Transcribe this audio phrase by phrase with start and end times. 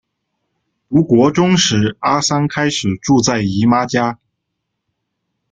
[0.89, 4.17] 读国中时阿桑开始住在姨妈家。